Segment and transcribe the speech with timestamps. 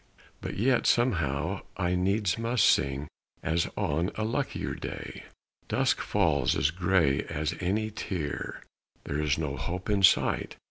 [0.41, 3.07] But yet somehow I needs must sing
[3.43, 5.25] As on a luckier day.
[5.67, 8.63] Dusk fails as gray as any tear,
[9.03, 10.55] There is no hope in sight!